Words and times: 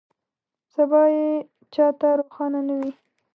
سبا 0.73 1.01
یې 1.15 1.29
چا 1.73 1.87
ته 1.99 2.07
روښانه 2.19 2.59
نه 2.67 2.75
وي. 2.79 2.91